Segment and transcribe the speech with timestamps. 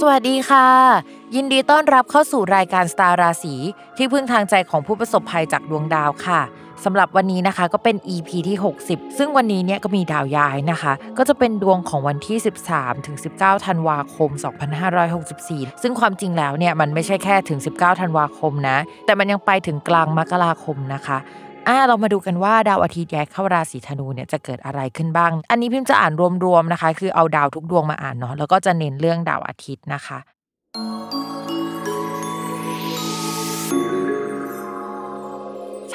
[0.00, 0.68] สวัสดีค่ะ
[1.34, 3.54] ยินดีต้อนรับเข้าสู่รายการสตาร์ราศี
[3.96, 6.40] ที่พึ่งทางใจของผู้ประสบภัยจากดวงดาวค่ะ
[6.84, 12.38] สำหรับวันนี้นะคะก็เป็น EP ที่ 60 ซึ่งวันนี้เนี่ยก็มีดาวย้ายนะคะ ก็จะเป็นดวงของวันที่
[12.70, 14.30] 13 ถึง 19 ธันวาคม
[15.06, 21.18] 2564 ซึ่งความจริงแล้วเนี่ยมันไม่ใช่แค่ถึง 19 ธันวาคมนะ แต่มันยังไปถึงกลางมกราคมนะคะ
[21.68, 26.12] อ่าเรามาดูกันว่าดาวอาทิตย์ย้ายเข้าราศีธนูเนี่ยจะเกิดอะไรขึ้นบ้าง อันนี้พิมพ์จะอ่าน
[26.44, 30.18] รวมๆนะคะ คือเอาดาวทุกดวงมาอ่านเนาะแล้วก็จะเน้นเรื่องดาวอาทิตย์นะคะ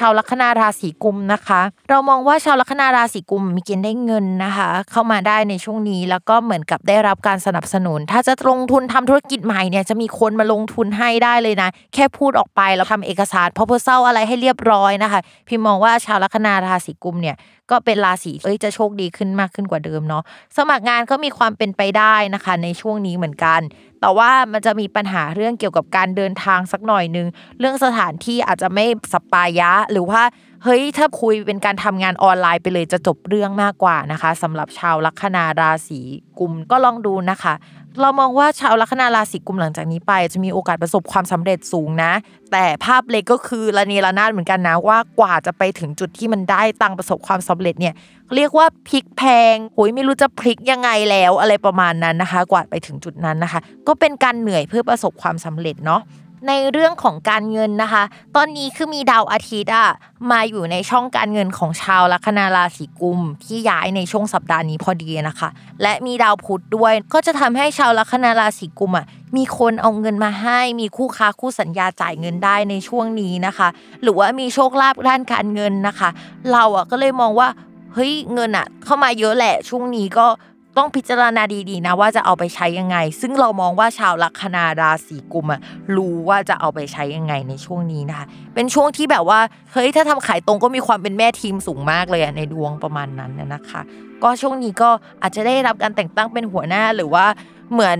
[0.00, 17.36] ชาวลัคนาราศีกุมนะคะ เรามองว่าชาวลัคนาราศีกุมมีเกณฑ์ได้เงินนะคะ เข้ามาได้ในช่วงนี้แล้วก็เหมือนกับได้รับการสนับสนุน ถ้าจะลงทุนทำธุรกิจใหม่เนี่ยจะมีคนมาลงทุนให้ได้เลยนะ แค่พูดออกไปแล้วทำเอกสารพอเพอเซาอะไรให้เรียบร้อยนะคะ พี่มองว่าชาวลัคนาราศีกุมเนี่ย
[17.70, 20.22] ก็เป็นราศีเอ้ยจะโชคดีขึ้นมากขึ้นกว่าเดิมเนาะ
[20.56, 23.60] สมัครงานก็มีความเป็นไปได้นะคะ ในช่วงนี้เหมือนกัน
[24.00, 27.26] แต่ว่ามันจะมีปัญหาเรื่องเกี่ยวกับการเดินทางสักหน่อยนึง
[27.58, 30.22] เรื่องสถานที่อาจจะไม่สปายะหรือว่า
[30.64, 36.00] เฮ้ยถ้าคุยเป็นการทำงานออนไลน์ไปเลยจะจบเรื่องมากกว่านะคะสำหรับชาวลัคนาราศี
[36.38, 37.54] กุมก็ลองดูนะคะ
[38.00, 42.12] เรามองว่าชาวลัคนาราศีกุมหลังจากนี้ไป จะมีโอกาสประสบความสำเร็จสูงนะ
[42.52, 47.94] แต่ภาพเล็กก็คือระเนระนาดเหมือนกันนะว่ากว่าจะไปถึงจุดที่มันได้ตังประสบความสำเร็จเนี่ย
[48.34, 49.22] เรียกว่าพลิกแพ
[49.54, 56.02] งโอ้ยไม่รู้จะพลิกยังไงแล้วอะไรประมาณนั้นนะคะ กว่าไปถึงจุดนั้นนะคะ ก็เป็นการเหนื่อยเพื่อประสบความสำเร็จเนาะ
[56.48, 58.02] ในเรื่องของการเงินนะคะ
[58.36, 59.88] ตอนนี้คือมีดาวอาทิตย์อะ
[60.30, 65.48] มาอยู่ในช่องการเงินของชาวลัคนาราศีกุม ที่ย้ายในช่วงสัปดาห์นี้พอดีนะคะ
[65.82, 69.06] และมีดาวพุธด้วย ก็จะทำให้ชาวลัคนาราศีกุมอะ
[69.36, 73.68] มีคนเอาเงินมาให้ มีคู่ค้าคู่สัญญาจ่ายเงินได้ในช่วงนี้นะคะ
[74.02, 76.08] หรือว่ามีโชคลาภด้านการเงินนะคะ
[76.52, 77.48] เราอะก็เลยมองว่า
[77.94, 80.26] เฮ้ยเงินอะเข้ามาเยอะแหละช่วงนี้ก็
[80.76, 85.60] ต้องพิจารณาดีๆนะว่าจะเอาไปใช้ยังไง ซึ่งเรามองว่าชาวลัคนาราศีกุมอะ
[85.96, 89.40] รู้ว่าจะเอาไปใช้ยังไงในช่วงนี้นะคะ เป็นช่วงที่แบบว่า
[89.72, 93.80] เฮ้ยถ้าทำขายตรงก็มีความเป็นแม่ทีมสูงมากเลยอะในดวงประมาณนั้นนะคะ
[94.22, 94.90] ก็ช่วงนี้ก็
[95.22, 97.26] อาจจะได้รับการแต่งตั้งเป็นหัวหน้าหรือว่า
[97.72, 97.98] เหมือน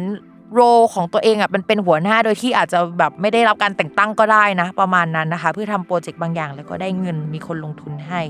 [0.54, 0.60] โร
[0.94, 8.20] ของตัวเองอะมันเป็นหัวหน้าโดยที่อาจจะแบบไม่ได้รับการแต่งตั้งก็ได้นะ ประมาณนั้นนะคะ เพื่อทำโปรเจกต์บางอย่างแล้วก็ได้เงินมีคนลงทุนให้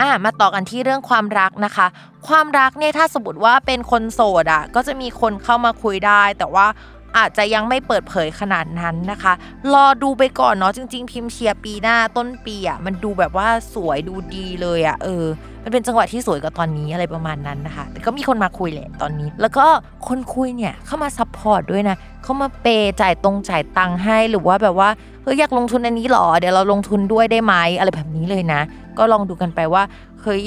[0.00, 1.86] อะมาต่อกันที่เรื่องความรักนะคะ
[2.28, 6.66] ความรักเนี่ยถ้าสมมติว่าเป็นคนโสดอะก็จะมีคนเข้ามาคุยได้ แต่ว่า
[7.18, 9.32] อาจจะยังไม่เปิดเผยขนาดนั้นนะคะ
[9.74, 15.24] รอดูไปก่อนเนาะจริง ๆ พิมพ์เชียร์ปีหน้าต้นปีอะมันดูแบบว่าสวยดูดีเลยอะเออ
[15.62, 19.66] มันเป็นจังหวะที่สวยกว่าตอนนี้อะไรประมาณนั้นนะคะ แต่ก็มีคนมาคุยแหละตอนนี้ แล้วก็
[20.08, 22.66] คนคุยเนี่ยเข้ามา support ด้วยนะเข้ามาเป
[23.00, 24.88] จ่ายตรงจ่ายตังค์ให้หรือว่าแบบว่า
[25.22, 28.60] เฮ้ยอยากลงทุนอันนี้หรอเดี๋ยวเราลงทุนด้วยได้ไหมอะไรแบบนี้เลยนะ
[28.98, 29.82] ก็ลองดูกันไปว่า
[30.22, 30.44] เฮ้ย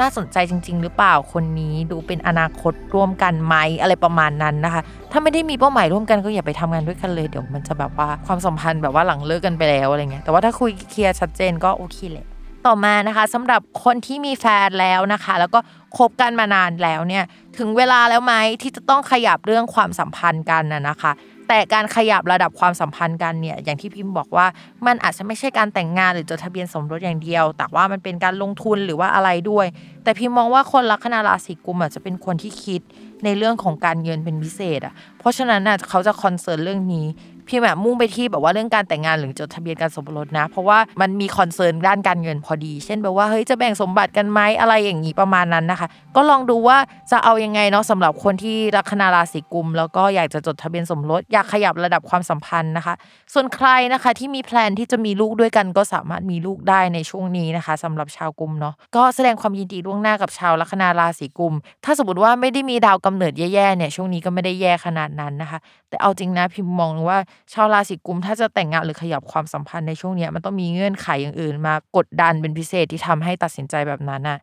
[0.00, 4.82] น่าสนใจจริง ๆ หรือเปล่าคนนี้ดูเป็นอนาคตร่วมกันไหมอะไรประมาณนั้นนะคะ
[5.12, 12.26] ถ้าไม่ได้มีเป้าหมายร่วมกันก็อย่าไปทำงานด้วยกันเลยเดี๋ยวมันจะแบบว่าความสัมพันธ์แบบว่าหลังเลิกกันไปแล้วอะไรเงี้ยแต่ว่าถ้าคุยเคลียร์ชัดเจนก็โอเคแหละ
[12.66, 15.58] ต่อมานะคะสำหรับคนที่มีแฟนแล้วนะคะ แล้วก็
[15.96, 17.24] คบกันมานานแล้วเนี่ย
[17.58, 21.12] ถึงเวลาแล้วไหมที่จะต้องขยับเรื่องความสัมพันธ์กันนะนะคะ
[21.48, 24.46] แต่การขยับระดับความสัมพันธ์กันเนี่ยอย่างที่พิมพ์บอกว่า
[24.86, 29.66] มันอาจจะไม่ใช่การแต่งงานหรือจดทะเบียนสมรสอย่างเดียว แต่ว่ามันเป็นการลงทุนหรือว่าอะไรด้วย
[30.04, 32.80] แต่พิมพ์มองว่าคนลัคนาราศีกุมภ์อาจจะเป็นคนที่คิด
[33.24, 37.06] ในเรื่องของการเงินเป็นพิเศษอะเพราะฉะนั้นน่ะเขาจะ concern เรื่องนี้
[37.48, 46.78] พี่แบบมุ่งไปที่แบบว่าเรื่องการแต่งงานหรือจดทะเบียนการสมรสนะ เพราะว่ามันมี concern ด้านการเงินพอดี เช่นแบบว่าเฮ้ยจะแบ่งสมบัติกันไหมอะไรอย่างนี้ประมาณนั้นนะคะ ก็ลองดูว่า
[47.10, 52.94] จะเอายังไงเนาะสำหรับคนที่ลัคนาราศีกุม แล้วก็อยากจะจดทะเบียนสมรสอยากขยับระดับความสัมพันธ์นะคะ
[53.34, 61.54] ส่วนใครนะคะที่มีแพลนที่จะมีลูกด้วยกันก็สามารถมีลูกได้ในช่วงนี้นะคะสำหรับชาวกุมเนาะก็แสดงความยินดีล่วงหน้ากับชาวลัคนาราศีกุม
[61.84, 67.18] ถ้าสมมติว่าไม่ได้มีดาวกำเนิดแย่ๆเนี่ยช่วงนี้ก็ไม่ได้แย่ขนาดนั้นนะคะ แต่เอาจริงนะพิมมองว่า
[67.52, 74.38] ชาวราศีกุมถ้าจะแต่งงานหรือขยับความสัมพันธ์ในช่วงนี้มันต้องมีเงื่อนไขอย่างอื่น มากดดันเป็นพิเศษที่ทำให้ตัดสินใจแบบนั้นน่ะ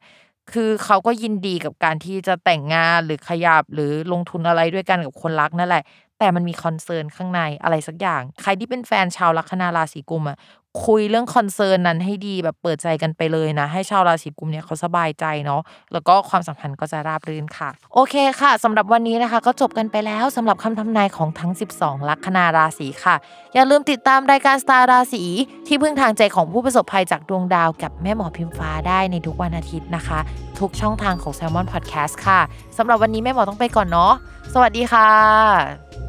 [0.52, 5.84] คือเขาก็ยินดีกับการที่จะแต่งงานหรือขยับหรือลงทุนอะไรด้วยกันกับคนรักนั่นแหละ
[6.20, 10.38] แต่มันมี concern ข้างในอะไรสักอย่าง ใครที่เป็นแฟนชาวลัคนาราศีกุมภ์อะ
[10.86, 15.62] คุยเรื่อง concern นั้นให้ดีแบบเปิดใจกันไปเลยนะ ให้ชาวราศีกุมภ์เนี่ยเขาสบายใจเนาะ
[15.94, 23.16] แล้วก็ความสัมพันธ์ก็จะราบรื่นค่ะ โอเคค่ะสำหรับวันนี้นะคะ ก็จบกันไปแล้วสำหรับคำทำนายของทั้ง 12 ลัคนาราศีค่ะ
[23.54, 25.24] อย่าลืมติดตามรายการสตาร์ราศี
[25.68, 30.20] ที่พึ่งทางใจของผู้ประสบภัยจากดวงดาวกับแม่หมอพิมฟ้าได้ในทุกวันอาทิตย์นะคะ
[30.60, 32.40] ทุกช่องทางของ Salmon Podcast ค่ะ
[32.78, 34.14] สำหรับวันนี้แม่หมอต้องไปก่อนเนาะ
[34.54, 36.09] สวัสดีค่ะ